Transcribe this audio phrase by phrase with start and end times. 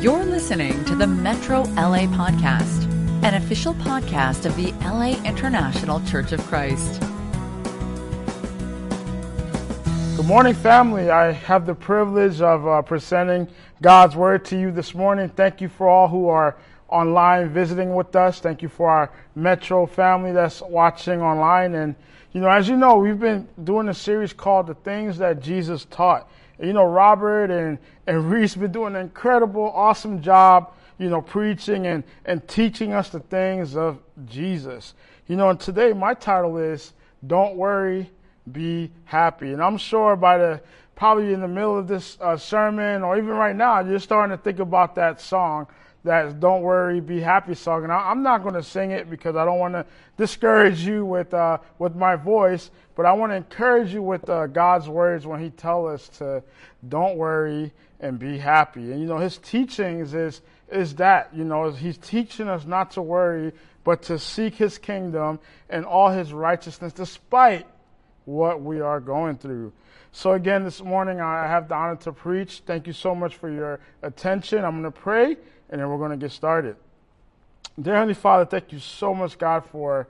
[0.00, 2.84] You're listening to the Metro LA Podcast,
[3.24, 7.00] an official podcast of the LA International Church of Christ.
[10.16, 11.08] Good morning, family.
[11.08, 13.48] I have the privilege of uh, presenting
[13.80, 15.30] God's Word to you this morning.
[15.30, 16.58] Thank you for all who are
[16.88, 18.38] online visiting with us.
[18.38, 21.74] Thank you for our Metro family that's watching online.
[21.74, 21.94] And,
[22.32, 25.86] you know, as you know, we've been doing a series called The Things That Jesus
[25.86, 26.28] Taught.
[26.60, 31.86] You know, Robert and, and Reese been doing an incredible, awesome job, you know, preaching
[31.86, 34.94] and, and teaching us the things of Jesus.
[35.26, 36.92] You know, and today my title is
[37.26, 38.10] Don't Worry,
[38.50, 39.52] Be Happy.
[39.52, 40.60] And I'm sure by the
[40.94, 44.42] probably in the middle of this uh, sermon or even right now, you're starting to
[44.42, 45.66] think about that song
[46.06, 49.36] that "Don't Worry, Be Happy" song, and I, am not going to sing it because
[49.36, 49.84] I don't want to
[50.16, 54.46] discourage you with uh, with my voice, but I want to encourage you with uh,
[54.46, 56.42] God's words when He tells us to
[56.88, 58.92] don't worry and be happy.
[58.92, 63.02] And you know, His teachings is is that you know He's teaching us not to
[63.02, 63.52] worry,
[63.84, 67.66] but to seek His kingdom and all His righteousness, despite
[68.24, 69.72] what we are going through.
[70.12, 72.62] So again, this morning I have the honor to preach.
[72.64, 74.64] Thank you so much for your attention.
[74.64, 75.36] I'm going to pray
[75.70, 76.76] and then we're going to get started.
[77.80, 80.08] Dear Heavenly Father, thank you so much, God, for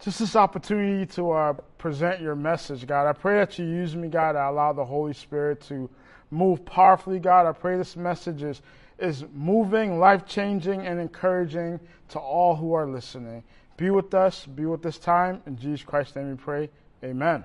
[0.00, 3.06] just this opportunity to uh, present your message, God.
[3.06, 5.88] I pray that you use me, God, to allow the Holy Spirit to
[6.30, 7.46] move powerfully, God.
[7.46, 8.60] I pray this message is,
[8.98, 13.42] is moving, life changing, and encouraging to all who are listening.
[13.76, 15.42] Be with us, be with this time.
[15.46, 16.70] In Jesus Christ's name we pray.
[17.04, 17.44] Amen.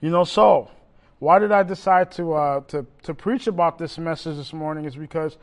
[0.00, 0.70] You know, so
[1.18, 4.84] why did I decide to, uh, to, to preach about this message this morning?
[4.84, 5.36] Is because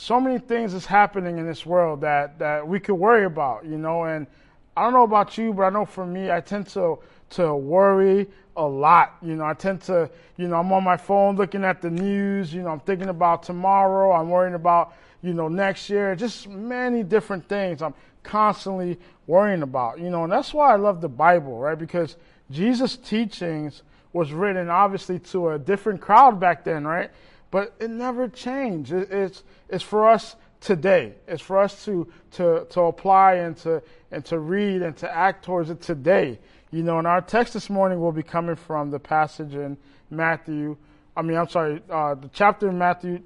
[0.00, 3.76] so many things is happening in this world that, that we could worry about, you
[3.76, 4.28] know, and
[4.76, 8.28] I don't know about you, but I know for me, I tend to, to worry
[8.56, 9.16] a lot.
[9.20, 12.54] You know, I tend to, you know, I'm on my phone looking at the news,
[12.54, 17.02] you know, I'm thinking about tomorrow, I'm worrying about, you know, next year, just many
[17.02, 21.58] different things I'm constantly worrying about, you know, and that's why I love the Bible,
[21.58, 21.76] right?
[21.76, 22.16] Because
[22.52, 23.82] Jesus' teachings
[24.12, 27.10] was written obviously to a different crowd back then, right?
[27.50, 28.92] But it never changed.
[28.92, 31.14] It's, it's for us today.
[31.26, 35.44] It's for us to, to, to apply and to, and to read and to act
[35.44, 36.38] towards it today.
[36.70, 39.78] You know, and our text this morning will be coming from the passage in
[40.10, 40.76] Matthew.
[41.16, 43.22] I mean, I'm sorry, uh, the chapter in Matthew,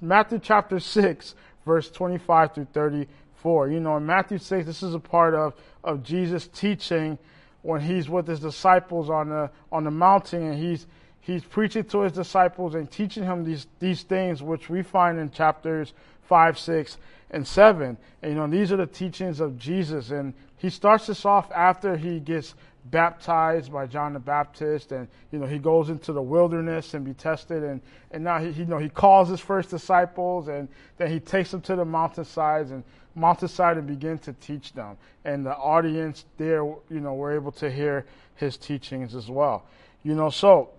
[0.00, 1.34] Matthew chapter 6,
[1.64, 3.70] verse 25 through 34.
[3.70, 7.18] You know, in Matthew 6, this is a part of, of Jesus' teaching
[7.62, 10.86] when he's with his disciples on the, on the mountain and he's,
[11.26, 15.28] he's preaching to his disciples and teaching him these, these things, which we find in
[15.30, 15.92] chapters
[16.28, 16.98] 5, 6,
[17.32, 17.96] and 7.
[18.22, 20.10] And, you know, these are the teachings of Jesus.
[20.10, 22.54] And he starts this off after he gets
[22.84, 24.92] baptized by John the Baptist.
[24.92, 27.64] And, you know, he goes into the wilderness and be tested.
[27.64, 27.80] And,
[28.12, 31.60] and now, he, you know, he calls his first disciples and then he takes them
[31.62, 32.84] to the mountainsides and
[33.16, 34.96] mountainside and begin to teach them.
[35.24, 39.64] And the audience there, you know, were able to hear his teachings as well.
[40.04, 40.70] You know, so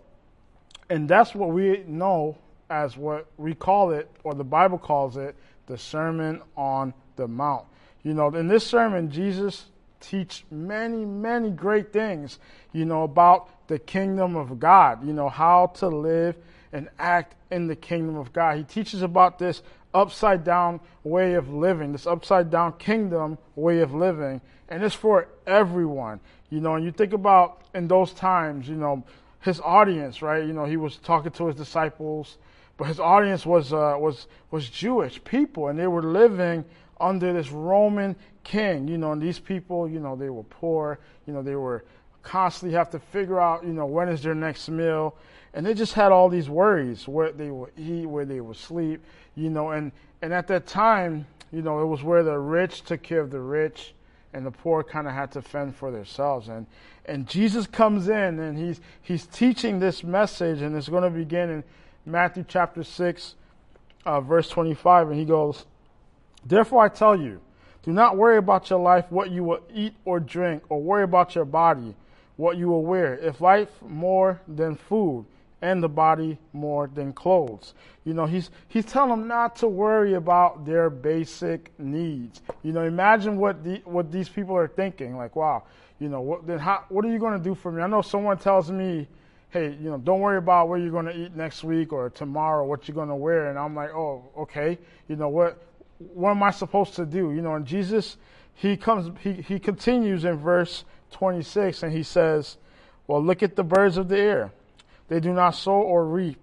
[0.89, 2.37] and that's what we know
[2.69, 5.35] as what we call it, or the Bible calls it,
[5.67, 7.65] the Sermon on the Mount.
[8.03, 9.65] You know, in this sermon, Jesus
[9.99, 12.39] teach many, many great things,
[12.71, 16.35] you know, about the kingdom of God, you know, how to live
[16.71, 18.57] and act in the kingdom of God.
[18.57, 19.61] He teaches about this
[19.93, 25.27] upside down way of living, this upside down kingdom way of living, and it's for
[25.45, 26.19] everyone.
[26.49, 29.03] You know, and you think about in those times, you know,
[29.39, 30.45] his audience, right?
[30.45, 32.37] You know, he was talking to his disciples,
[32.77, 36.65] but his audience was uh, was was Jewish people, and they were living
[36.99, 38.87] under this Roman king.
[38.87, 40.99] You know, and these people, you know, they were poor.
[41.25, 41.85] You know, they were
[42.23, 45.15] constantly have to figure out, you know, when is their next meal,
[45.53, 49.03] and they just had all these worries where they would eat, where they would sleep.
[49.35, 53.01] You know, and and at that time, you know, it was where the rich took
[53.03, 53.93] care of the rich
[54.33, 56.47] and the poor kind of had to fend for themselves.
[56.47, 56.65] And
[57.05, 61.49] and Jesus comes in and he's he's teaching this message, and it's going to begin
[61.49, 61.63] in
[62.05, 63.35] Matthew chapter six,
[64.05, 65.65] uh, verse twenty-five, and he goes,
[66.45, 67.39] "Therefore I tell you,
[67.83, 71.35] do not worry about your life, what you will eat or drink, or worry about
[71.35, 71.95] your body,
[72.35, 73.17] what you will wear.
[73.17, 75.25] If life more than food."
[75.61, 77.73] And the body more than clothes.
[78.05, 82.41] You know, he's he's telling them not to worry about their basic needs.
[82.63, 85.17] You know, imagine what the what these people are thinking.
[85.17, 85.63] Like, wow,
[85.99, 87.81] you know, what then how what are you going to do for me?
[87.81, 89.07] I know someone tells me,
[89.49, 92.65] hey, you know, don't worry about where you're going to eat next week or tomorrow,
[92.65, 94.77] what you're going to wear, and I'm like, oh, okay,
[95.07, 95.63] you know what
[95.97, 97.31] what am I supposed to do?
[97.33, 98.17] You know, and Jesus
[98.53, 102.57] he comes he he continues in verse 26 and he says,
[103.07, 104.51] well, look at the birds of the air
[105.07, 106.39] they do not sow or reap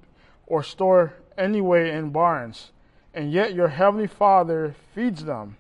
[0.47, 2.71] or store anyway in barns,
[3.13, 5.57] and yet your heavenly Father feeds them.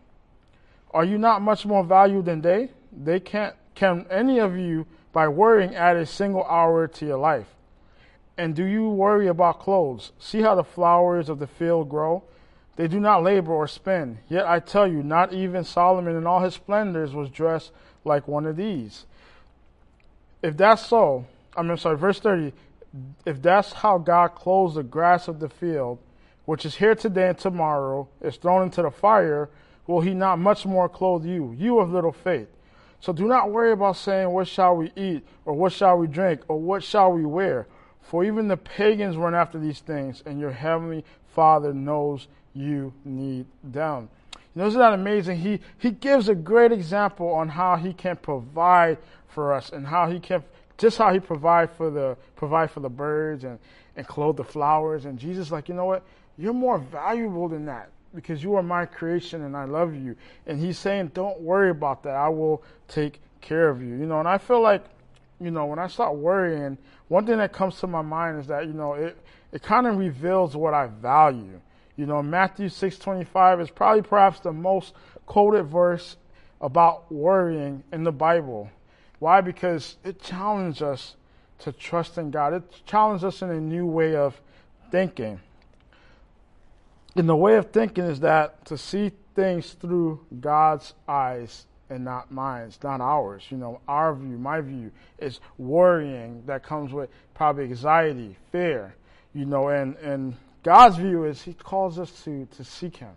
[0.92, 2.70] Are you not much more valuable than they?
[2.92, 7.48] They can't can any of you by worrying add a single hour to your life?
[8.36, 10.12] And do you worry about clothes?
[10.18, 12.24] See how the flowers of the field grow?
[12.76, 14.18] They do not labor or spin.
[14.28, 17.70] Yet I tell you, not even Solomon in all his splendors was dressed
[18.04, 19.06] like one of these.
[20.42, 21.26] If that's so,
[21.56, 22.52] I mean, sorry, verse 30,
[23.24, 25.98] if that's how God clothes the grass of the field,
[26.44, 29.48] which is here today and tomorrow, is thrown into the fire,
[29.86, 32.48] will he not much more clothe you, you of little faith?
[33.00, 35.26] So do not worry about saying, What shall we eat?
[35.44, 36.40] Or what shall we drink?
[36.48, 37.66] Or what shall we wear?
[38.00, 41.04] For even the pagans run after these things, and your heavenly
[41.34, 44.08] Father knows you need them.
[44.54, 45.38] You know, isn't that amazing?
[45.38, 48.98] He, he gives a great example on how he can provide
[49.28, 50.44] for us and how he can,
[50.78, 53.58] just how he provide for the, provide for the birds and,
[53.96, 55.04] and clothe the flowers.
[55.04, 56.04] And Jesus, like, you know what?
[56.36, 60.16] You're more valuable than that because you are my creation and I love you.
[60.46, 62.14] And he's saying, don't worry about that.
[62.14, 63.88] I will take care of you.
[63.88, 64.84] You know, and I feel like,
[65.40, 66.78] you know, when I start worrying,
[67.08, 69.16] one thing that comes to my mind is that, you know, it,
[69.52, 71.60] it kind of reveals what I value.
[71.96, 74.94] You know, Matthew 6:25 is probably perhaps the most
[75.26, 76.16] quoted verse
[76.60, 78.70] about worrying in the Bible.
[79.24, 79.40] Why?
[79.40, 81.16] Because it challenges us
[81.60, 82.52] to trust in God.
[82.52, 84.38] It challenges us in a new way of
[84.90, 85.40] thinking
[87.16, 92.30] And the way of thinking is that to see things through God's eyes and not
[92.32, 93.44] mine, not ours.
[93.48, 98.94] You know, our view, my view is worrying that comes with probably anxiety, fear,
[99.32, 103.14] you know, and, and God's view is He calls us to, to seek Him.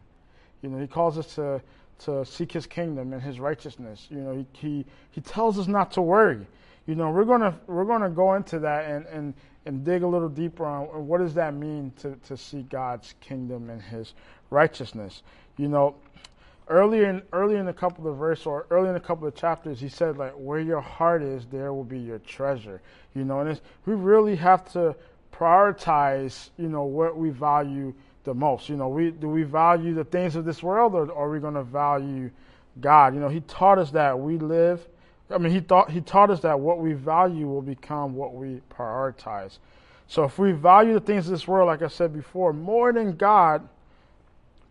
[0.61, 1.61] You know, He calls us to,
[1.99, 4.07] to seek His kingdom and His righteousness.
[4.09, 6.45] You know, He, he, he tells us not to worry.
[6.87, 9.33] You know, we're gonna we're gonna go into that and, and,
[9.65, 13.69] and dig a little deeper on what does that mean to, to see God's kingdom
[13.69, 14.13] and his
[14.49, 15.21] righteousness.
[15.57, 15.95] You know,
[16.69, 19.81] earlier in earlier in a couple of verses or early in a couple of chapters,
[19.81, 22.81] he said like where your heart is, there will be your treasure.
[23.13, 24.95] You know, and we really have to
[25.33, 27.93] prioritize, you know, what we value
[28.27, 28.69] the most.
[28.69, 31.63] You know, we do we value the things of this world or, are we gonna
[31.63, 32.29] value
[32.79, 33.15] God?
[33.15, 34.87] You know, he taught us that we live
[35.29, 38.61] I mean, he thought he taught us that what we value will become what we
[38.69, 39.57] prioritize.
[40.07, 43.17] So if we value the things of this world, like I said before, more than
[43.17, 43.67] God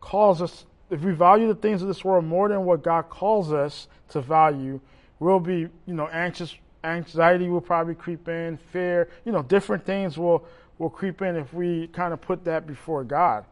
[0.00, 3.52] calls us, if we value the things of this world more than what God calls
[3.52, 4.80] us to value,
[5.18, 6.54] we'll be, you know, anxious.
[6.84, 10.46] Anxiety will probably creep in, fear, you know, different things will
[10.78, 13.44] will creep in if we kind of put that before God.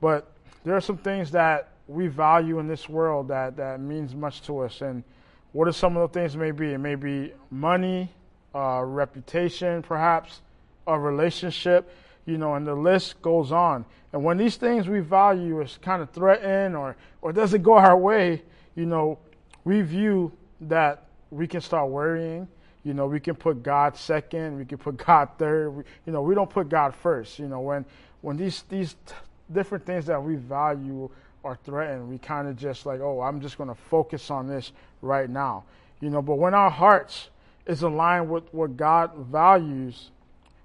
[0.00, 0.30] But
[0.64, 4.60] there are some things that we value in this world that that means much to
[4.60, 5.04] us, and
[5.52, 6.72] what are some of the things may be?
[6.72, 8.10] It may be money,
[8.54, 10.40] uh, reputation, perhaps,
[10.86, 11.90] a relationship,
[12.26, 13.84] you know, and the list goes on.
[14.12, 17.96] And when these things we value is kind of threatened or, or doesn't go our
[17.96, 18.42] way,
[18.74, 19.18] you know,
[19.64, 20.32] we view
[20.62, 22.48] that we can start worrying.
[22.86, 25.70] You know, we can put God second, we can put God third.
[25.70, 27.40] We, you know, we don't put God first.
[27.40, 27.84] You know, when
[28.20, 29.14] when these these t-
[29.52, 31.10] different things that we value
[31.42, 34.70] are threatened, we kind of just like, oh, I'm just going to focus on this
[35.02, 35.64] right now.
[36.00, 37.30] You know, but when our hearts
[37.66, 40.12] is aligned with what God values,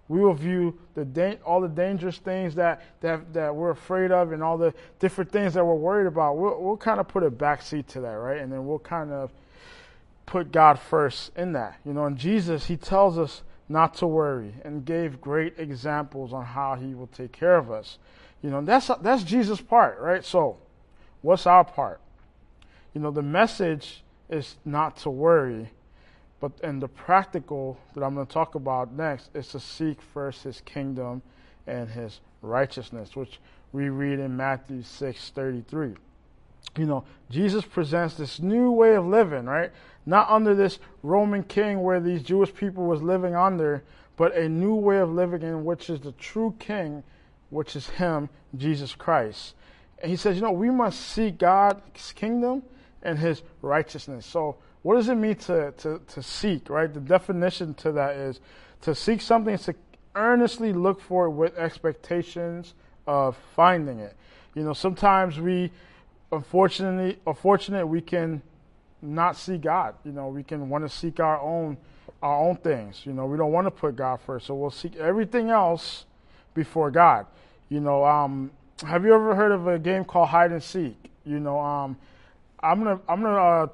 [0.08, 4.32] we will view the da- all the dangerous things that, that that we're afraid of
[4.32, 6.38] and all the different things that we're worried about.
[6.38, 8.38] We'll, we'll kind of put a backseat to that, right?
[8.38, 9.32] And then we'll kind of
[10.32, 11.78] put God first in that.
[11.86, 16.46] You know, and Jesus, he tells us not to worry and gave great examples on
[16.46, 18.00] how he will take care of us.
[18.42, 20.24] You know, that's that's Jesus' part, right?
[20.24, 20.58] So,
[21.22, 22.00] what's our part?
[22.94, 25.70] You know, the message is not to worry,
[26.40, 30.44] but and the practical that I'm going to talk about next is to seek first
[30.44, 31.24] his kingdom
[31.68, 33.42] and his righteousness, which
[33.74, 35.98] we read in Matthew 6:33.
[36.78, 39.72] You know, Jesus presents this new way of living, right?
[40.06, 43.84] Not under this Roman king where these Jewish people was living under,
[44.16, 47.04] but a new way of living in which is the true king,
[47.50, 49.56] which is him, Jesus Christ.
[50.02, 52.64] And he says, you know, we must seek God's kingdom
[53.04, 54.26] and his righteousness.
[54.26, 56.92] So, what does it mean to, to, to seek, right?
[56.92, 58.40] The definition to that is
[58.82, 59.76] to seek something is to
[60.16, 62.74] earnestly look for it with expectations
[63.06, 64.16] of finding it.
[64.56, 65.72] You know, sometimes we,
[66.32, 68.42] unfortunately, unfortunate, we can
[69.02, 69.96] not see God.
[70.06, 71.78] You know, we can want to seek our own,
[72.22, 73.02] our own things.
[73.06, 76.06] You know, we don't want to put God first, so we'll seek everything else
[76.54, 77.26] before God.
[77.70, 78.52] You know, um,
[78.86, 80.98] have you ever heard of a game called hide and seek?
[81.26, 81.98] You know, um,
[82.62, 83.68] I'm gonna I'm gonna uh,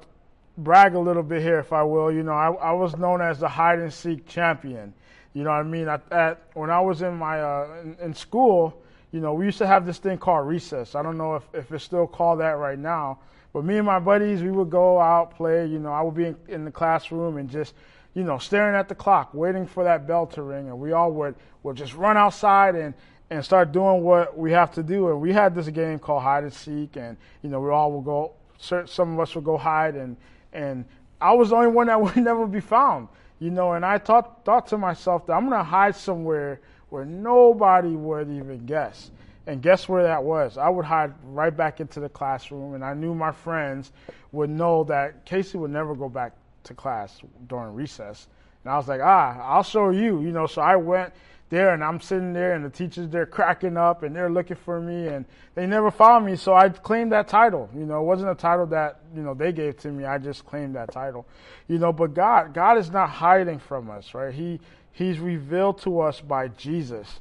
[0.58, 2.12] brag a little bit here, if I will.
[2.12, 4.92] You know, I, I was known as the hide and seek champion.
[5.34, 5.88] You know what I mean?
[5.88, 9.66] At, when I was in my uh, in, in, school, you know, we used to
[9.66, 10.94] have this thing called recess.
[10.94, 13.18] I don't know if, if it's still called that right now,
[13.52, 15.66] but me and my buddies, we would go out, play.
[15.66, 17.74] You know, I would be in, in the classroom and just,
[18.14, 21.10] you know, staring at the clock, waiting for that bell to ring, and we all
[21.12, 22.94] would would just run outside and
[23.30, 25.08] and start doing what we have to do.
[25.08, 28.04] And we had this game called hide and seek, and you know, we all would
[28.04, 28.32] go.
[28.58, 30.16] Some of us would go hide, and
[30.52, 30.84] and
[31.20, 33.08] I was the only one that would never be found.
[33.38, 37.94] You know, and I thought thought to myself that I'm gonna hide somewhere where nobody
[37.94, 39.10] would even guess.
[39.46, 40.58] And guess where that was?
[40.58, 43.92] I would hide right back into the classroom, and I knew my friends
[44.30, 48.28] would know that Casey would never go back to class during recess.
[48.62, 50.46] And I was like, ah, I'll show you, you know.
[50.46, 51.14] So I went
[51.48, 54.82] there, and I'm sitting there, and the teachers they're cracking up, and they're looking for
[54.82, 56.36] me, and they never found me.
[56.36, 57.70] So I claimed that title.
[57.74, 60.04] You know, it wasn't a title that you know they gave to me.
[60.04, 61.26] I just claimed that title.
[61.68, 64.34] You know, but God, God is not hiding from us, right?
[64.34, 64.60] He
[64.98, 67.20] He's revealed to us by Jesus.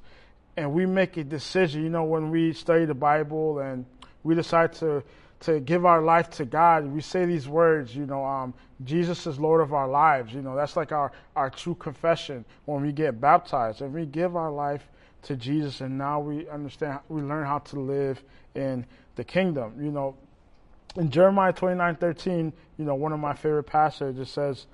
[0.56, 3.86] And we make a decision, you know, when we study the Bible and
[4.24, 5.04] we decide to,
[5.42, 9.38] to give our life to God, we say these words, you know, um, Jesus is
[9.38, 10.34] Lord of our lives.
[10.34, 13.84] You know, that's like our, our true confession when we get baptized.
[13.84, 14.90] And we give our life
[15.22, 18.24] to Jesus, and now we understand, we learn how to live
[18.56, 19.76] in the kingdom.
[19.80, 20.16] You know,
[20.96, 24.66] in Jeremiah 29 13, you know, one of my favorite passages, says,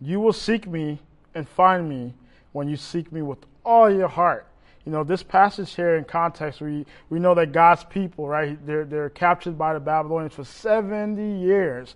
[0.00, 0.98] You will seek me
[1.34, 2.14] and find me
[2.52, 4.46] when you seek me with all your heart.
[4.84, 8.84] You know, this passage here in context, we, we know that God's people, right, they're,
[8.84, 11.94] they're captured by the Babylonians for 70 years.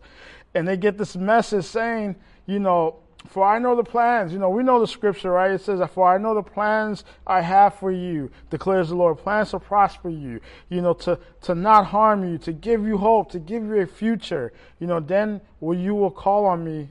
[0.55, 2.17] And they get this message saying,
[2.47, 2.97] you know,
[3.29, 4.33] for I know the plans.
[4.33, 5.53] You know, we know the scripture, right?
[5.53, 9.19] It says, For I know the plans I have for you, declares the Lord.
[9.19, 13.31] Plans to prosper you, you know, to, to not harm you, to give you hope,
[13.33, 14.53] to give you a future.
[14.81, 16.89] You know, then will you will call on me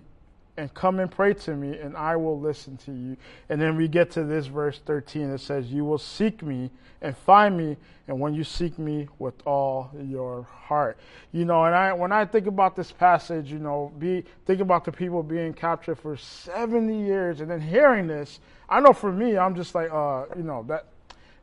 [0.62, 3.18] and come and pray to me, and I will listen to you.
[3.50, 6.70] And then we get to this verse 13 that says, You will seek me
[7.02, 7.78] and find me,
[8.08, 11.00] and when you seek me with all your heart.
[11.32, 14.86] You know, and I when I think about this passage, you know, be think about
[14.86, 18.40] the people being captured for 70 years and then hearing this,
[18.70, 20.86] I know for me, I'm just like, uh, you know, that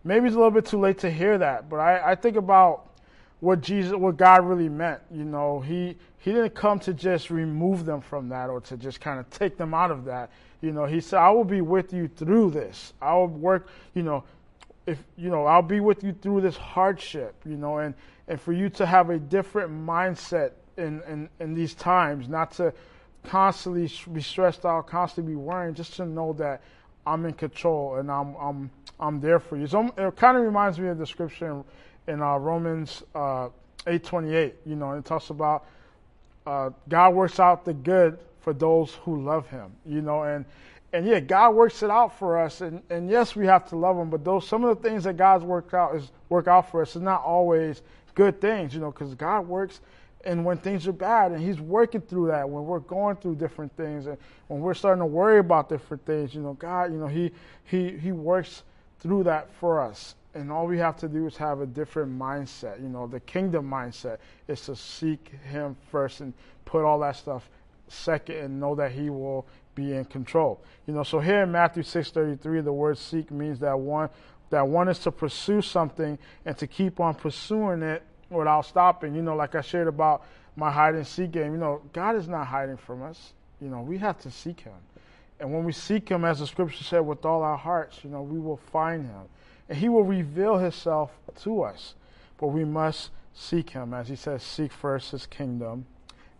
[0.04, 2.88] maybe it's a little bit too late to hear that, but I, I think about
[3.40, 5.00] what Jesus, what God really meant.
[5.10, 9.00] You know, he he didn't come to just remove them from that or to just
[9.00, 10.30] kind of take them out of that.
[10.60, 12.92] You know, he said, "I will be with you through this.
[13.00, 13.68] I will work.
[13.94, 14.24] You know,
[14.86, 17.34] if you know, I'll be with you through this hardship.
[17.46, 17.94] You know, and
[18.26, 22.72] and for you to have a different mindset in in, in these times, not to
[23.24, 26.62] constantly be stressed out, constantly be worrying, just to know that
[27.06, 29.66] I'm in control and I'm I'm I'm there for you.
[29.66, 31.62] So it kind of reminds me of the scripture
[32.08, 33.50] in uh, Romans uh,
[33.86, 34.54] 8:28.
[34.66, 35.66] You know, it talks about
[36.46, 39.70] uh, God works out the good for those who love Him.
[39.86, 40.44] You know, and
[40.92, 42.62] and yeah, God works it out for us.
[42.62, 45.16] And, and yes, we have to love Him, but those some of the things that
[45.16, 47.82] God's worked out is work out for us is not always
[48.14, 48.74] good things.
[48.74, 49.80] You know, because God works.
[50.24, 53.74] And when things are bad, and He's working through that, when we're going through different
[53.76, 57.06] things, and when we're starting to worry about different things, you know, God, you know,
[57.06, 57.30] He
[57.64, 58.64] He He works
[58.98, 62.80] through that for us and all we have to do is have a different mindset.
[62.80, 66.32] You know, the kingdom mindset is to seek Him first and
[66.64, 67.48] put all that stuff
[67.88, 70.62] second, and know that He will be in control.
[70.86, 74.10] You know, so here in Matthew six thirty three, the word "seek" means that one
[74.50, 79.14] that one is to pursue something and to keep on pursuing it without stopping.
[79.14, 80.24] You know, like I shared about
[80.56, 81.52] my hide and seek game.
[81.52, 83.32] You know, God is not hiding from us.
[83.60, 84.72] You know, we have to seek Him.
[85.40, 88.22] And when we seek Him, as the scripture said, with all our hearts, you know,
[88.22, 89.22] we will find Him
[89.68, 91.10] and he will reveal himself
[91.42, 91.94] to us.
[92.38, 95.86] But we must seek him, as he says, seek first his kingdom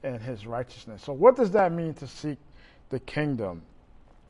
[0.02, 1.02] and his righteousness.
[1.02, 2.38] So, what does that mean to seek
[2.88, 3.62] the kingdom?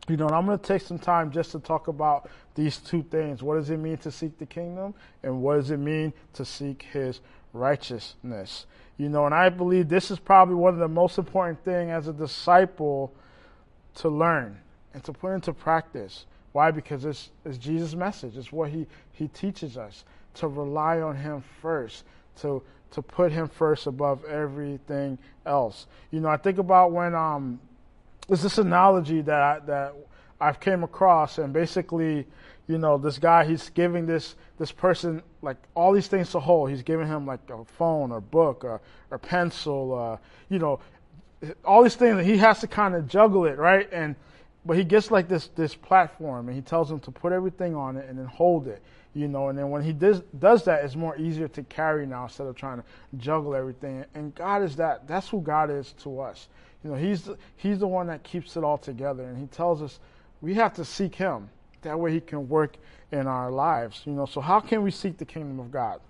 [0.09, 3.02] You know, and I'm going to take some time just to talk about these two
[3.02, 3.43] things.
[3.43, 4.95] What does it mean to seek the kingdom?
[5.23, 7.21] And what does it mean to seek his
[7.52, 8.67] righteousness?
[8.97, 12.09] You know, and I believe this is probably one of the most important things as
[12.09, 13.12] a disciple
[13.97, 14.59] to learn
[14.95, 16.25] and to put into practice.
[16.52, 16.71] Why?
[16.71, 18.37] Because it's, it's Jesus' message.
[18.37, 22.05] It's what he, he teaches us to rely on Him first,
[22.40, 22.62] to,
[22.93, 25.87] to put Him first above everything else.
[26.11, 27.61] You know, I think about when um,
[28.28, 29.95] there's this analogy that I, that
[30.40, 32.26] I've came across, and basically,
[32.69, 36.71] you know, this guy he's giving this this person like all these things to hold.
[36.71, 40.78] He's giving him like a phone or book or or pencil, you know,
[41.64, 42.25] all these things.
[42.25, 43.88] He has to kind of juggle it, right?
[43.93, 44.14] And
[44.69, 47.97] but he gets like this this platform and he tells them to put everything on
[47.97, 48.81] it and then hold it
[49.15, 52.23] you know and then when he does does that it's more easier to carry now
[52.23, 52.85] instead of trying to
[53.17, 56.49] juggle everything and god is that that's who god is to us
[56.85, 59.83] you know he's the, he's the one that keeps it all together and he tells
[59.83, 59.99] us
[60.41, 61.51] we have to seek him
[61.83, 62.77] that way he can work
[63.13, 64.03] in our lives.
[64.05, 66.01] You know, so how can we seek the kingdom of God?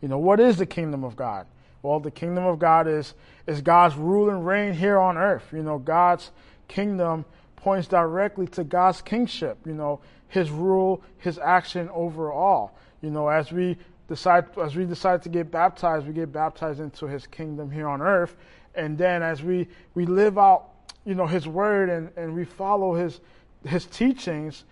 [0.00, 1.46] You know, what is the kingdom of God?
[1.82, 3.14] Well, the kingdom of God is
[3.46, 5.44] is God's rule and reign here on earth.
[5.52, 6.30] You know, God's
[6.68, 7.24] kingdom
[7.62, 9.58] points directly to God's kingship.
[9.66, 12.72] You know, His rule, His action overall.
[13.02, 13.76] You know, as we
[14.08, 18.02] decide as we decide to get baptized, we get baptized into His kingdom here on
[18.02, 18.36] earth,
[18.74, 20.70] and then as we we live out,
[21.04, 23.20] you know, His word and and we follow His
[23.64, 24.64] His teachings,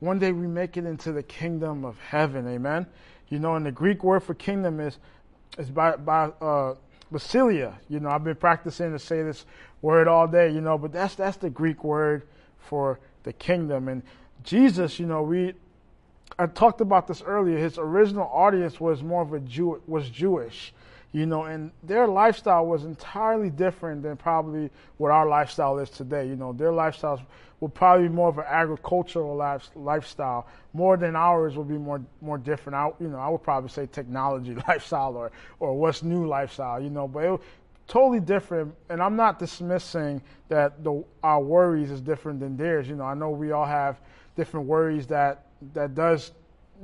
[0.00, 2.48] one day we make it into the kingdom of heaven.
[2.48, 2.86] Amen.
[3.28, 4.98] You know, and the Greek word for kingdom is
[5.58, 6.74] is by by uh,
[7.12, 7.74] basileia.
[7.88, 9.44] You know, I've been practicing to say this
[9.82, 10.50] word all day.
[10.50, 12.26] You know, but that's that's the Greek word
[12.58, 13.88] for the kingdom.
[13.88, 14.02] And
[14.44, 15.54] Jesus, you know, we
[16.38, 17.58] I talked about this earlier.
[17.58, 20.72] His original audience was more of a Jew was Jewish
[21.12, 26.26] you know, and their lifestyle was entirely different than probably what our lifestyle is today.
[26.26, 27.20] You know, their lifestyles
[27.58, 32.38] were probably more of an agricultural life, lifestyle, more than ours would be more more
[32.38, 32.76] different.
[32.76, 36.80] I, you know, I would probably say technology lifestyle or or what's new lifestyle.
[36.80, 37.40] You know, but it
[37.88, 38.72] totally different.
[38.88, 42.88] And I'm not dismissing that the our worries is different than theirs.
[42.88, 44.00] You know, I know we all have
[44.36, 46.32] different worries that that does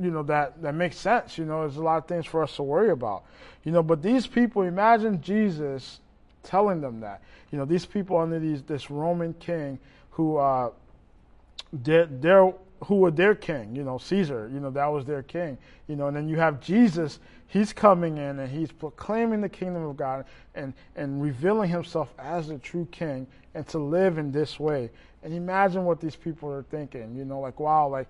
[0.01, 1.39] you know that that makes sense.
[1.39, 3.25] You know, there's a lot of things for us to worry about.
[3.65, 6.01] You know, but these people, imagine Jesus
[6.43, 7.23] telling them that.
[7.51, 9.79] You know, these people under these this Roman king
[10.11, 10.71] who uh,
[11.73, 12.53] their their
[12.85, 13.75] who were their king.
[13.75, 14.51] You know, Caesar.
[14.53, 15.59] You know, that was their king.
[15.89, 17.19] You know, and then you have Jesus.
[17.49, 20.25] He's coming in and he's proclaiming the kingdom of God
[20.55, 24.91] and and revealing himself as the true king and to live in this way.
[25.23, 27.15] And imagine what these people are thinking.
[27.17, 28.09] You know, like wow, like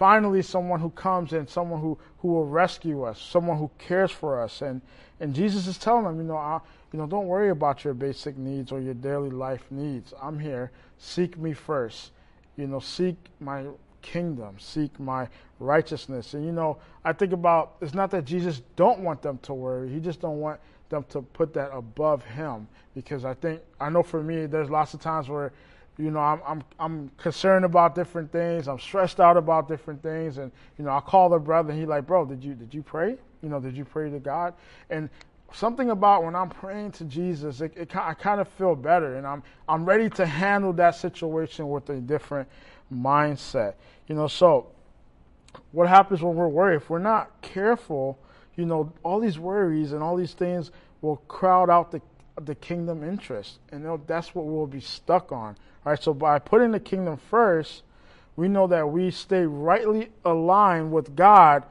[0.00, 4.42] finally someone who comes and someone who, who will rescue us, someone who cares for
[4.42, 4.62] us.
[4.62, 4.80] And,
[5.20, 6.58] and Jesus is telling them, you know, I,
[6.90, 10.14] you know, don't worry about your basic needs or your daily life needs.
[10.22, 10.70] I'm here.
[10.96, 12.12] Seek me first.
[12.56, 13.66] You know, seek my
[14.00, 15.28] kingdom, seek my
[15.58, 16.32] righteousness.
[16.32, 19.90] And you know, I think about it's not that Jesus don't want them to worry.
[19.90, 24.02] He just don't want them to put that above him because I think I know
[24.02, 25.52] for me there's lots of times where
[26.00, 28.68] you know, I'm, I'm, I'm concerned about different things.
[28.68, 30.38] I'm stressed out about different things.
[30.38, 32.82] And, you know, I call the brother and he's like, bro, did you, did you
[32.82, 33.16] pray?
[33.42, 34.54] You know, did you pray to God?
[34.88, 35.10] And
[35.52, 39.26] something about when I'm praying to Jesus, it, it, I kind of feel better and
[39.26, 42.48] I'm, I'm ready to handle that situation with a different
[42.92, 43.74] mindset.
[44.06, 44.68] You know, so
[45.72, 46.76] what happens when we're worried?
[46.76, 48.18] If we're not careful,
[48.56, 50.70] you know, all these worries and all these things
[51.02, 52.00] will crowd out the,
[52.44, 53.58] the kingdom interest.
[53.70, 55.56] And that's what we'll be stuck on.
[55.84, 57.82] All right, so by putting the kingdom first,
[58.36, 61.64] we know that we stay rightly aligned with God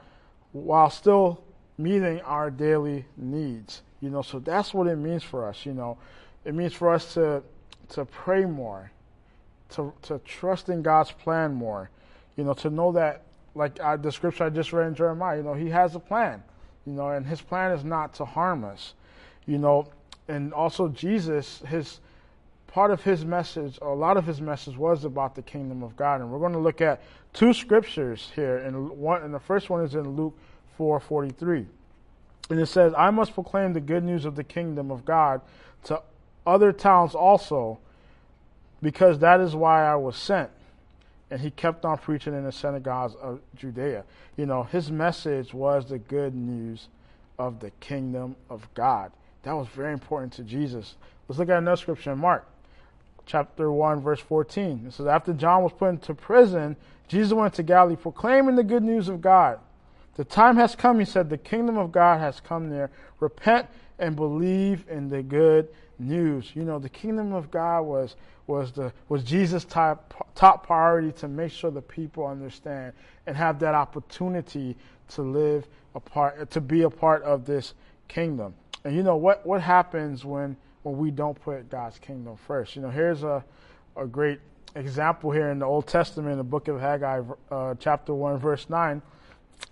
[0.52, 1.42] while still
[1.78, 3.82] meeting our daily needs.
[4.00, 5.64] You know, so that's what it means for us.
[5.66, 5.98] You know,
[6.44, 7.42] it means for us to
[7.90, 8.90] to pray more,
[9.70, 11.90] to to trust in God's plan more.
[12.36, 13.22] You know, to know that,
[13.54, 16.42] like I, the scripture I just read in Jeremiah, you know, He has a plan.
[16.86, 18.94] You know, and His plan is not to harm us.
[19.46, 19.88] You know,
[20.30, 22.00] and also Jesus, His
[22.70, 26.20] part of his message, a lot of his message was about the kingdom of God.
[26.20, 28.58] And we're going to look at two scriptures here.
[28.58, 30.38] And one and the first one is in Luke
[30.78, 31.66] 4:43.
[32.48, 35.40] And it says, "I must proclaim the good news of the kingdom of God
[35.84, 36.00] to
[36.46, 37.78] other towns also,
[38.80, 40.50] because that is why I was sent."
[41.30, 44.04] And he kept on preaching in the synagogues of Judea.
[44.36, 46.88] You know, his message was the good news
[47.38, 49.12] of the kingdom of God.
[49.42, 50.96] That was very important to Jesus.
[51.28, 52.46] Let's look at another scripture in Mark
[53.30, 54.86] chapter 1, verse 14.
[54.88, 56.76] It says, After John was put into prison,
[57.06, 59.60] Jesus went to Galilee proclaiming the good news of God.
[60.16, 62.90] The time has come, he said, the kingdom of God has come near.
[63.20, 66.50] Repent and believe in the good news.
[66.54, 71.28] You know, the kingdom of God was was the was Jesus' top top priority to
[71.28, 72.92] make sure the people understand
[73.26, 74.76] and have that opportunity
[75.10, 77.74] to live a part to be a part of this
[78.08, 78.54] kingdom.
[78.84, 82.76] And you know what what happens when when we don't put God's kingdom first.
[82.76, 83.44] You know, here's a,
[83.96, 84.40] a great
[84.74, 89.02] example here in the Old Testament, the book of Haggai, uh, chapter 1, verse 9.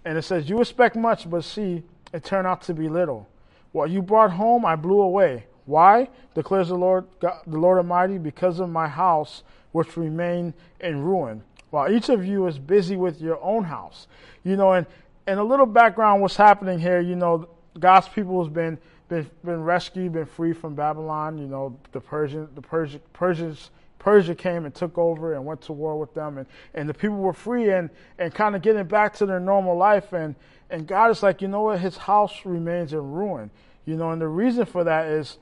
[0.05, 3.29] And it says, You expect much, but see, it turned out to be little.
[3.73, 5.45] What you brought home, I blew away.
[5.67, 6.09] Why?
[6.35, 9.43] declares the Lord, God, the Lord Almighty, because of my house,
[9.73, 11.43] which remained in ruin.
[11.71, 14.07] While each of you is busy with your own house.
[14.45, 14.87] You know, and,
[15.27, 19.63] and a little background what's happening here, you know, God's people has been been been
[19.63, 21.39] rescued, been free from Babylon.
[21.39, 25.73] You know, the Persian, the Persian, Persians, Persia came and took over and went to
[25.73, 29.15] war with them, and, and the people were free and, and kind of getting back
[29.17, 30.13] to their normal life.
[30.13, 30.35] And,
[30.71, 31.81] and God is like, you know what?
[31.81, 33.51] His house remains in ruin.
[33.85, 35.39] You know, and the reason for that is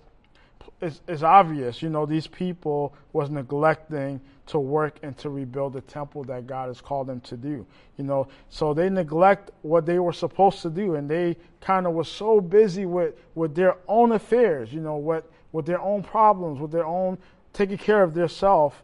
[0.81, 1.83] is, is obvious.
[1.83, 6.69] You know, these people was neglecting to work and to rebuild the temple that God
[6.69, 7.67] has called them to do.
[7.97, 11.93] You know, so they neglect what they were supposed to do, and they kind of
[11.93, 14.73] were so busy with with their own affairs.
[14.73, 17.19] You know, what with their own problems, with their own
[17.53, 18.83] taking care of their self,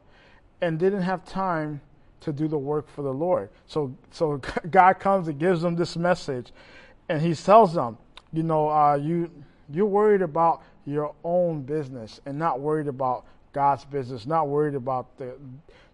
[0.61, 1.81] and didn't have time
[2.21, 3.51] to do the work for the Lord.
[3.67, 6.53] So so God comes and gives them this message,
[7.09, 7.99] and He tells them,
[8.33, 9.31] you know, uh, you
[9.73, 15.17] you're worried about your own business and not worried about God's business, not worried about
[15.19, 15.35] the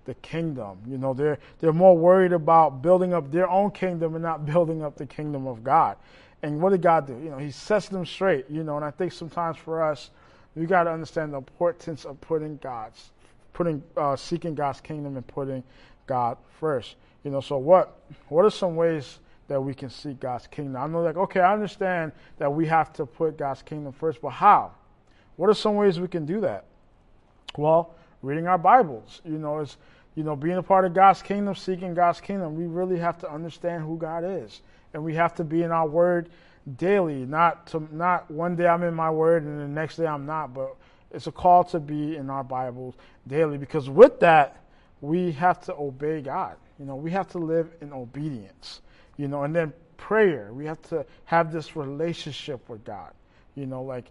[0.04, 0.78] the kingdom.
[0.86, 4.82] You know, they're they're more worried about building up their own kingdom and not building
[4.82, 5.96] up the kingdom of God.
[6.42, 7.12] And what did God do?
[7.14, 8.46] You know, He sets them straight.
[8.48, 10.10] You know, and I think sometimes for us,
[10.54, 13.10] we got to understand the importance of putting God's,
[13.52, 15.62] putting, uh, seeking God's kingdom and putting
[16.06, 16.96] God first.
[17.22, 18.00] You know, so what?
[18.28, 19.18] What are some ways?
[19.48, 20.76] that we can seek God's kingdom.
[20.76, 24.28] I know, like, okay, I understand that we have to put God's kingdom first, but
[24.28, 24.72] how?
[25.36, 26.66] What are some ways we can do that?
[27.56, 29.20] Well, reading our Bibles.
[29.24, 29.76] You know, it's
[30.14, 33.30] you know, being a part of God's kingdom, seeking God's kingdom, we really have to
[33.30, 34.62] understand who God is.
[34.92, 36.28] And we have to be in our word
[36.76, 40.26] daily, not to not one day I'm in my word and the next day I'm
[40.26, 40.74] not, but
[41.12, 42.94] it's a call to be in our Bibles
[43.28, 44.64] daily because with that
[45.00, 46.56] we have to obey God.
[46.80, 48.80] You know, we have to live in obedience.
[49.16, 50.50] You know, and then prayer.
[50.52, 53.12] We have to have this relationship with God.
[53.54, 54.06] You know, like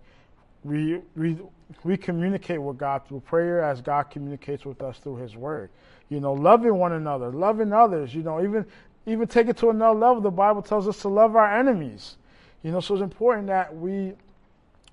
[0.63, 1.38] we, we,
[1.84, 5.69] we communicate with God through prayer as God communicates with us through His Word.
[6.10, 8.13] You know, loving one another, loving others.
[8.13, 8.65] You know, even
[9.06, 10.21] even take it to another level.
[10.21, 12.17] The Bible tells us to love our enemies.
[12.63, 14.13] You know, so it's important that we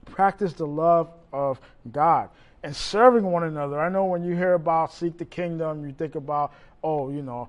[0.06, 1.60] practice the love of
[1.90, 2.28] God
[2.62, 3.80] and serving one another.
[3.80, 6.52] I know when you hear about seek the kingdom, you think about
[6.84, 7.48] oh, you know,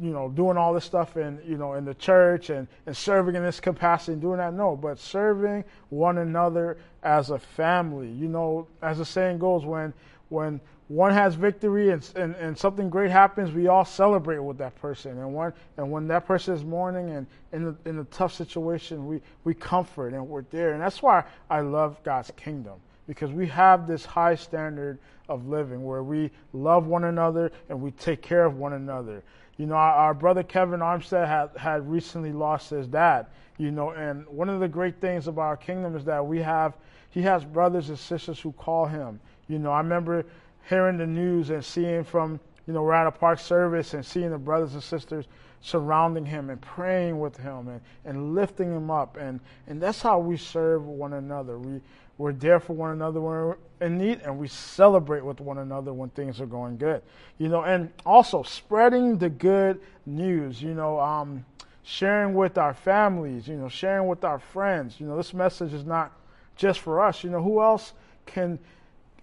[0.00, 3.34] you know, doing all this stuff in, you know, in the church and, and serving
[3.34, 4.54] in this capacity and doing that.
[4.54, 8.10] No, but serving one another as a family.
[8.10, 9.92] You know, as the saying goes, when
[10.28, 14.74] when one has victory and, and, and something great happens, we all celebrate with that
[14.76, 15.18] person.
[15.18, 19.06] And when and when that person is mourning and in a, in a tough situation,
[19.06, 20.72] we, we comfort and we're there.
[20.72, 22.74] And that's why I love God's kingdom
[23.06, 27.90] because we have this high standard of living where we love one another and we
[27.92, 29.22] take care of one another.
[29.56, 33.90] You know, our, our, brother Kevin Armstead had, had recently lost his dad, you know,
[33.90, 36.74] and one of the great things about our kingdom is that we have,
[37.10, 39.20] he has brothers and sisters who call him.
[39.46, 40.24] You know, I remember
[40.68, 44.30] hearing the news and seeing from, you know, we're at a park service and seeing
[44.30, 45.26] the brothers and sisters
[45.60, 49.16] surrounding him and praying with him and, and lifting him up.
[49.16, 51.58] And, and that's how we serve one another.
[51.58, 51.80] We,
[52.16, 55.92] we're there for one another when we're in need, and we celebrate with one another
[55.92, 57.02] when things are going good.
[57.38, 60.62] You know, and also spreading the good news.
[60.62, 61.44] You know, um,
[61.82, 63.48] sharing with our families.
[63.48, 65.00] You know, sharing with our friends.
[65.00, 66.12] You know, this message is not
[66.56, 67.24] just for us.
[67.24, 67.94] You know, who else
[68.26, 68.58] can?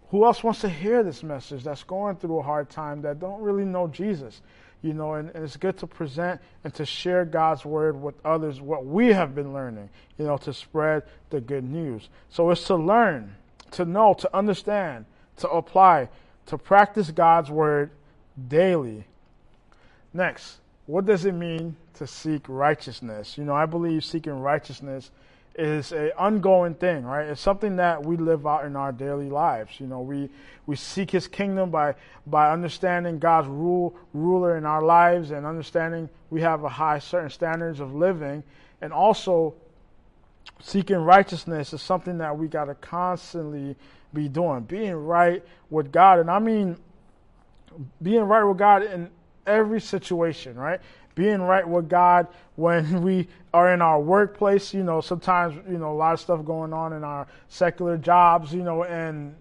[0.10, 3.42] Who else wants to hear this message that's going through a hard time that don't
[3.42, 4.42] really know Jesus?
[4.82, 8.60] You know, and, and, it's good to present and to share God's word with others,
[8.60, 12.10] what we have been learning, you know, to spread the good news.
[12.30, 13.36] So it's to learn,
[13.72, 15.06] to know, to understand,
[15.38, 16.10] to apply,
[16.48, 17.92] to practice God's word
[18.48, 19.06] daily.
[20.14, 23.38] Next, what does it mean to seek righteousness?
[23.38, 25.12] You know, I believe seeking righteousness
[25.56, 27.28] is an ongoing thing, right?
[27.28, 29.80] It's something that we live out in our daily lives.
[29.80, 30.30] You know, we
[30.66, 36.10] we seek His kingdom by by understanding God's rule ruler in our lives and understanding
[36.30, 38.44] we have a high certain standards of living,
[38.82, 39.54] and also
[40.62, 43.76] seeking righteousness is something that we got to constantly
[44.14, 46.78] be doing, being right with God, and I mean
[48.02, 49.10] being right with God in
[49.48, 50.80] every situation, right?
[51.16, 54.74] Being right with God when we are in our workplace.
[54.74, 58.54] You know, sometimes you know a lot of stuff going on in our secular jobs.
[58.54, 59.36] You know, and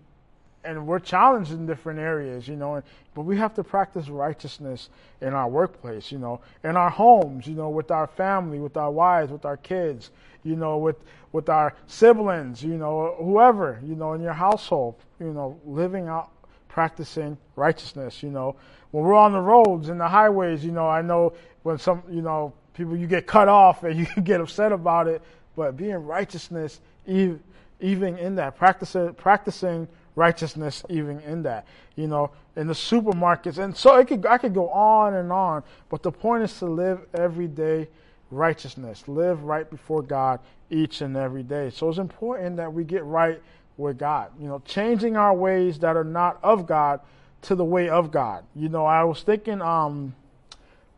[0.64, 2.48] and we're challenged in different areas.
[2.48, 2.82] You know,
[3.14, 4.88] but we have to practice righteousness
[5.20, 6.10] in our workplace.
[6.10, 7.46] You know, in our homes.
[7.46, 10.10] You know, with our family, with our wives, with our kids.
[10.42, 10.96] You know, with
[11.32, 12.62] with our siblings.
[12.62, 13.80] You know, whoever.
[13.84, 14.96] You know, in your household.
[15.18, 16.30] You know, living out
[16.70, 18.22] practicing righteousness.
[18.22, 18.56] You know,
[18.90, 22.22] when we're on the roads and the highways, you know, I know when some, you
[22.22, 25.22] know, people you get cut off and you get upset about it,
[25.56, 27.40] but being righteousness, even,
[27.80, 33.96] in that, practicing, practicing righteousness, even in that, you know, in the supermarkets, and so
[33.96, 37.48] it could, I could go on and on, but the point is to live every
[37.48, 37.88] day
[38.30, 41.70] righteousness, live right before God each and every day.
[41.70, 43.40] So it's important that we get right
[43.76, 47.00] with God, you know, changing our ways that are not of God
[47.42, 48.44] to the way of God.
[48.54, 50.14] You know, I was thinking, um,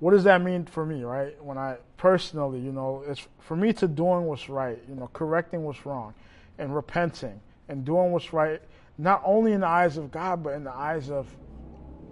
[0.00, 1.42] what does that mean for me, right?
[1.42, 5.62] When I personally, you know, it's for me to doing what's right, you know, correcting
[5.62, 6.14] what's wrong,
[6.58, 8.60] and repenting and doing what's right,
[8.98, 11.26] not only in the eyes of God, but in the eyes of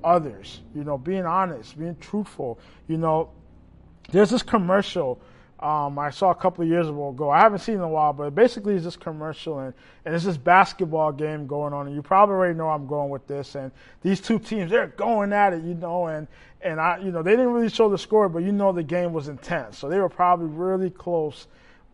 [0.04, 0.60] others.
[0.74, 2.58] You know, being honest, being truthful.
[2.86, 3.30] You know,
[4.10, 5.20] there's this commercial
[5.60, 7.28] um, I saw a couple of years ago.
[7.28, 9.74] I haven't seen in a while, but basically it's this commercial and,
[10.06, 13.26] and it's this basketball game going on, and you probably already know I'm going with
[13.26, 13.54] this.
[13.56, 13.70] And
[14.00, 16.26] these two teams, they're going at it, you know, and
[16.62, 19.12] and I, you know, they didn't really show the score, but you know the game
[19.12, 21.46] was intense, so they were probably really close,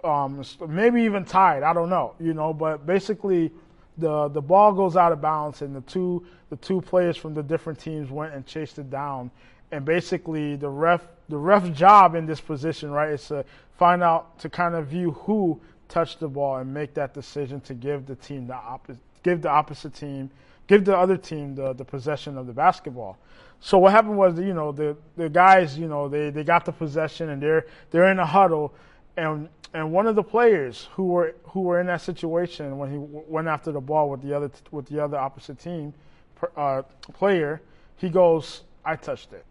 [0.04, 1.64] um, maybe even tied.
[1.64, 3.50] I don't know, you know, but basically.
[3.98, 7.42] The, the ball goes out of bounds and the two the two players from the
[7.42, 9.30] different teams went and chased it down
[9.72, 13.44] and basically the ref the ref's job in this position, right, is to
[13.78, 17.74] find out to kind of view who touched the ball and make that decision to
[17.74, 20.30] give the team the opposite, give the opposite team,
[20.66, 23.18] give the other team the, the possession of the basketball.
[23.60, 26.72] So what happened was, you know, the the guys, you know, they, they got the
[26.72, 28.74] possession and they're they're in a huddle,
[29.16, 32.98] and and one of the players who were who were in that situation when he
[32.98, 35.94] went after the ball with the other with the other opposite team
[36.56, 36.82] uh,
[37.14, 37.62] player,
[37.96, 39.44] he goes, "I touched it,"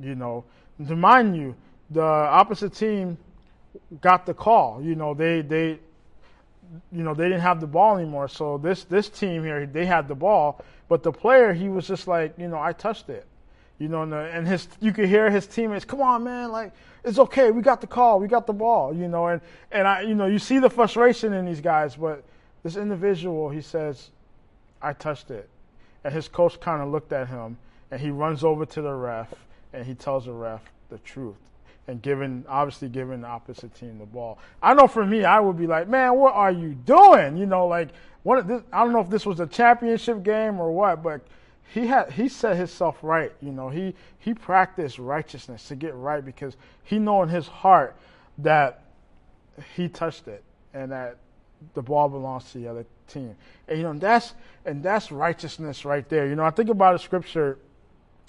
[0.00, 0.44] you know
[0.88, 1.54] to mind you,
[1.90, 3.18] the opposite team
[4.00, 4.82] got the call.
[4.82, 5.78] You know, they they
[6.92, 8.28] you know, they didn't have the ball anymore.
[8.28, 12.06] So this this team here, they had the ball, but the player, he was just
[12.06, 13.26] like, you know, I touched it.
[13.78, 16.72] You know, and, the, and his you could hear his teammates, "Come on, man, like
[17.02, 17.50] it's okay.
[17.50, 18.20] We got the call.
[18.20, 19.40] We got the ball." You know, and
[19.72, 22.22] and I you know, you see the frustration in these guys, but
[22.62, 24.10] this individual, he says,
[24.82, 25.48] "I touched it."
[26.04, 27.56] And his coach kind of looked at him
[27.90, 29.34] and he runs over to the ref
[29.72, 31.36] and he tells the ref the truth
[31.86, 34.38] and giving obviously giving the opposite team the ball.
[34.62, 37.36] I know for me, I would be like, man, what are you doing?
[37.36, 37.88] You know, like
[38.22, 41.22] what this, I don't know if this was a championship game or what, but
[41.72, 43.32] he had he set himself right.
[43.40, 47.96] You know, he he practiced righteousness to get right because he know in his heart
[48.38, 48.82] that
[49.74, 50.42] he touched it
[50.74, 51.16] and that
[51.74, 53.36] the ball belongs to the other team.
[53.68, 56.26] And you know, that's and that's righteousness right there.
[56.26, 57.58] You know, I think about a scripture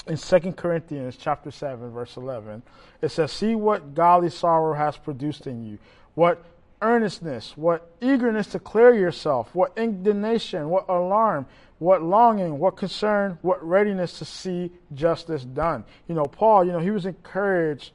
[0.07, 2.63] in 2 Corinthians chapter 7 verse 11
[3.01, 5.77] it says see what godly sorrow has produced in you.
[6.15, 6.43] What
[6.81, 11.45] earnestness what eagerness to clear yourself what indignation what alarm
[11.77, 15.83] what longing what concern what readiness to see justice done.
[16.07, 17.91] You know paul you know he was encouraged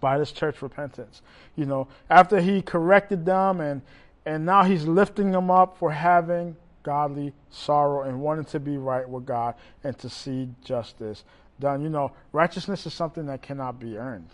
[0.00, 1.22] by this church repentance.
[1.56, 3.80] You know after he corrected them and
[4.26, 9.08] and now he's lifting them up for having godly sorrow and wanting to be right
[9.08, 11.24] with God and to see justice
[11.58, 11.82] done.
[11.82, 14.30] You know, righteousness is something that cannot be earned.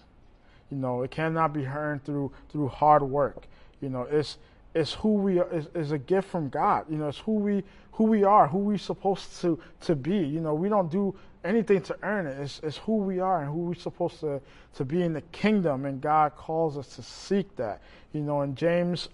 [0.71, 3.47] You know, it cannot be earned through through hard work.
[3.81, 4.37] You know, it's
[4.75, 6.85] it's who we are is, a gift from God.
[6.91, 10.19] You know, it's who we who we are, who we're supposed to to be.
[10.19, 12.39] You know, we don't do anything to earn it.
[12.39, 14.41] It's, it's who we are and who we're supposed to,
[14.75, 17.81] to be in the kingdom, and God calls us to seek that.
[18.13, 19.09] You know, in James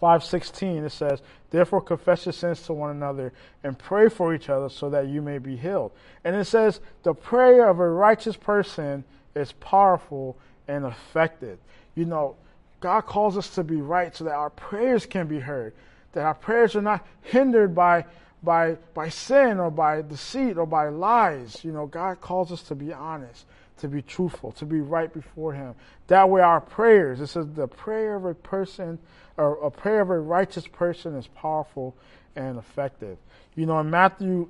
[0.00, 3.32] 5:16 it says, "Therefore confess your sins to one another
[3.64, 5.92] and pray for each other so that you may be healed."
[6.24, 10.36] And it says, "The prayer of a righteous person is powerful
[10.68, 11.58] and effective."
[11.94, 12.36] You know,
[12.80, 15.72] God calls us to be right so that our prayers can be heard,
[16.12, 18.04] that our prayers are not hindered by
[18.40, 21.64] by by sin or by deceit or by lies.
[21.64, 23.46] You know, God calls us to be honest
[23.78, 25.74] to be truthful, to be right before Him.
[26.08, 28.98] That way, our prayers, it says, the prayer of a person,
[29.36, 31.96] or a prayer of a righteous person is powerful
[32.36, 33.18] and effective.
[33.54, 34.48] You know, in Matthew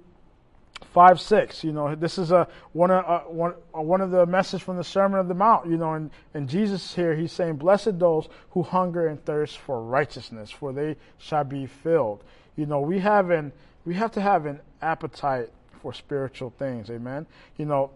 [0.92, 4.26] 5 6, you know, this is a, one, of, uh, one, uh, one of the
[4.26, 7.56] messages from the Sermon of the Mount, you know, and, and Jesus here, he's saying,
[7.56, 12.22] Blessed those who hunger and thirst for righteousness, for they shall be filled.
[12.56, 13.52] You know, we have an,
[13.84, 17.26] we have to have an appetite for spiritual things, amen.
[17.56, 17.90] You know,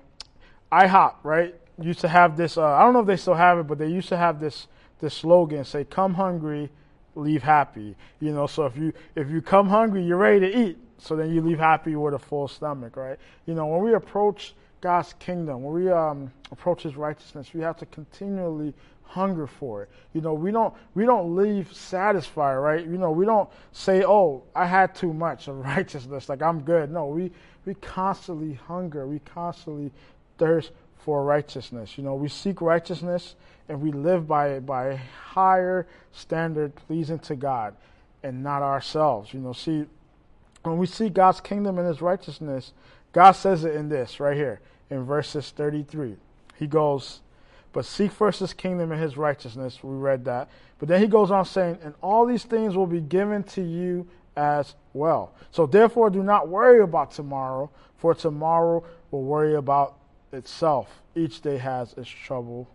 [0.72, 2.56] IHOP, right, used to have this.
[2.56, 4.68] Uh, I don't know if they still have it, but they used to have this
[5.00, 6.70] this slogan: "Say, come hungry,
[7.14, 10.78] leave happy." You know, so if you if you come hungry, you're ready to eat.
[10.98, 13.18] So then you leave happy with a full stomach, right?
[13.46, 17.76] You know, when we approach God's kingdom, when we um, approach His righteousness, we have
[17.78, 19.90] to continually hunger for it.
[20.14, 22.86] You know, we don't we don't leave satisfied, right?
[22.86, 26.90] You know, we don't say, "Oh, I had too much of righteousness, like I'm good."
[26.90, 27.30] No, we
[27.66, 29.06] we constantly hunger.
[29.06, 29.92] We constantly
[30.42, 30.72] thirst
[31.04, 31.96] for righteousness.
[31.96, 33.36] You know, we seek righteousness
[33.68, 37.76] and we live by it by a higher standard pleasing to God
[38.24, 39.32] and not ourselves.
[39.32, 39.84] You know, see,
[40.64, 42.72] when we see God's kingdom and his righteousness,
[43.12, 46.16] God says it in this right here in verses 33.
[46.56, 47.20] He goes,
[47.72, 49.78] But seek first his kingdom and his righteousness.
[49.80, 50.50] We read that.
[50.80, 54.08] But then he goes on saying, And all these things will be given to you
[54.36, 55.34] as well.
[55.52, 59.98] So therefore, do not worry about tomorrow, for tomorrow will worry about
[60.32, 61.02] itself.
[61.14, 62.68] Each day has its trouble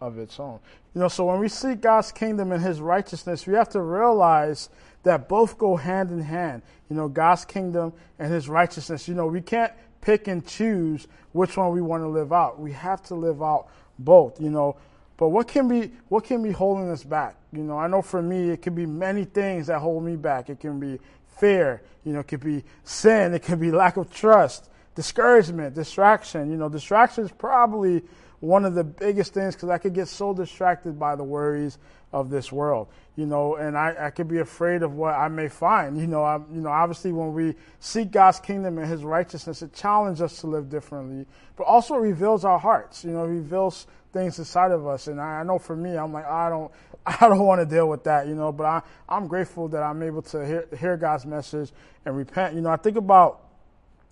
[0.00, 0.58] of its own.
[0.94, 4.68] You know, so when we seek God's kingdom and his righteousness, we have to realize
[5.04, 6.62] that both go hand in hand.
[6.90, 9.08] You know, God's kingdom and his righteousness.
[9.08, 12.60] You know, we can't pick and choose which one we want to live out.
[12.60, 14.76] We have to live out both, you know.
[15.16, 17.36] But what can be what can be holding us back?
[17.52, 20.50] You know, I know for me it can be many things that hold me back.
[20.50, 20.98] It can be
[21.38, 26.50] fear, you know, it could be sin, it could be lack of trust, discouragement, distraction.
[26.50, 28.02] You know, distraction is probably
[28.40, 31.78] one of the biggest things because I could get so distracted by the worries
[32.12, 35.48] of this world, you know, and I, I could be afraid of what I may
[35.48, 35.98] find.
[35.98, 39.72] You know, I, you know, obviously when we seek God's kingdom and His righteousness, it
[39.72, 41.26] challenges us to live differently,
[41.56, 43.04] but also reveals our hearts.
[43.04, 45.08] You know, reveals things inside of us.
[45.08, 46.70] And I, I know for me, I'm like, I don't,
[47.06, 48.52] I don't want to deal with that, you know.
[48.52, 51.72] But I, I'm grateful that I'm able to hear, hear God's message
[52.06, 52.54] and repent.
[52.54, 53.43] You know, I think about,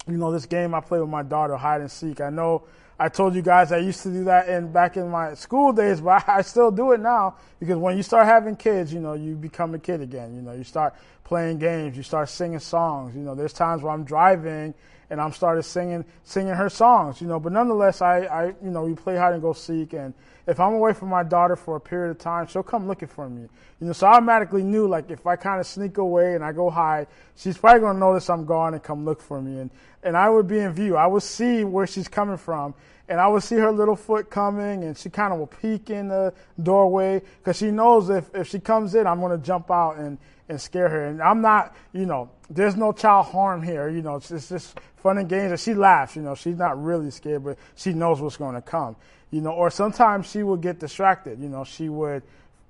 [0.07, 2.21] you know, this game I play with my daughter, hide and seek.
[2.21, 2.65] I know
[2.99, 6.01] I told you guys I used to do that in back in my school days,
[6.01, 9.35] but I still do it now because when you start having kids, you know, you
[9.35, 10.35] become a kid again.
[10.35, 13.15] You know, you start playing games, you start singing songs.
[13.15, 14.75] You know, there's times where I'm driving
[15.11, 17.21] and I'm started singing singing her songs.
[17.21, 20.15] You know, but nonetheless, I, I you know, we play hide and go seek, and
[20.47, 23.29] if I'm away from my daughter for a period of time, she'll come looking for
[23.29, 23.49] me.
[23.81, 26.53] You know, so I automatically knew like if I kind of sneak away and I
[26.53, 29.71] go hide, she's probably going to notice I'm gone and come look for me, and
[30.03, 30.97] and I would be in view.
[30.97, 32.75] I would see where she's coming from,
[33.09, 36.09] and I would see her little foot coming, and she kind of will peek in
[36.09, 39.97] the doorway because she knows if if she comes in, I'm going to jump out
[39.97, 41.07] and and scare her.
[41.07, 43.89] And I'm not, you know, there's no child harm here.
[43.89, 45.51] You know, it's, it's just fun and games.
[45.51, 46.15] And she laughs.
[46.15, 48.97] You know, she's not really scared, but she knows what's going to come.
[49.33, 51.41] You know, or sometimes she would get distracted.
[51.41, 52.23] You know, she would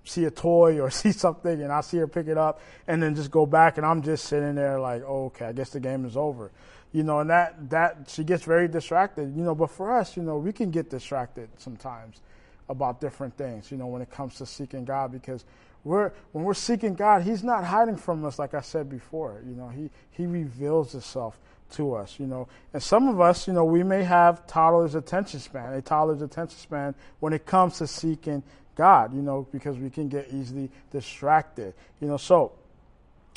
[0.04, 3.14] see a toy or see something, and I see her pick it up, and then
[3.14, 6.06] just go back, and I'm just sitting there like, oh, okay, I guess the game
[6.06, 6.50] is over
[6.92, 9.54] you know, and that that she gets very distracted, you know.
[9.54, 12.20] But for us, you know, we can get distracted sometimes
[12.68, 15.44] about different things, you know, when it comes to seeking God, because
[15.84, 19.42] we're when we're seeking God, He's not hiding from us, like I said before.
[19.46, 21.38] You know, He He reveals Himself
[21.72, 22.48] to us, you know.
[22.72, 26.58] And some of us, you know, we may have toddler's attention span, a toddler's attention
[26.58, 28.42] span when it comes to seeking
[28.74, 32.16] God, you know, because we can get easily distracted, you know.
[32.16, 32.52] So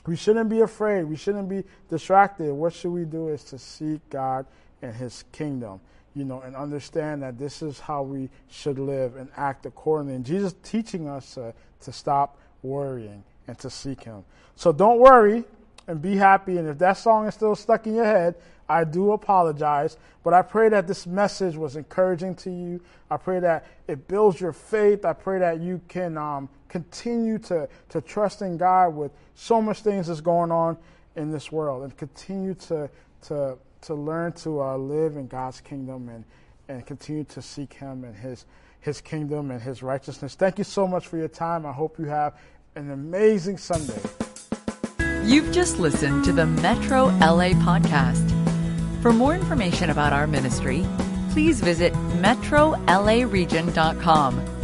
[0.06, 1.06] we shouldn't be afraid.
[1.06, 2.54] We shouldn't be distracted.
[2.54, 4.46] What should we do is to seek God
[4.82, 5.80] and His kingdom,
[6.14, 10.16] you know, and understand that this is how we should live and act accordingly.
[10.16, 14.24] And Jesus teaching us to, to stop worrying and to seek Him.
[14.56, 15.44] So don't worry
[15.88, 16.58] and be happy.
[16.58, 18.36] And if that song is still stuck in your head,
[18.68, 22.82] I do apologize, but I pray that this message was encouraging to you.
[23.12, 25.06] I pray that it builds your faith.
[25.06, 29.82] I pray that you can um, continue to, to trust in God with so much
[29.82, 30.78] things that's going on
[31.16, 32.90] in this world and continue to,
[33.28, 36.24] to, to learn to uh, live in God's kingdom and,
[36.68, 38.46] and continue to seek Him and His,
[38.80, 40.34] His kingdom and His righteousness.
[40.34, 41.68] Thank you so much for your time.
[41.68, 42.34] I hope you have
[42.76, 44.02] an amazing Sunday.
[45.26, 48.32] You've just listened to the Metro LA podcast.
[49.02, 50.86] For more information about our ministry,
[51.32, 54.55] please visit metrolaregion.com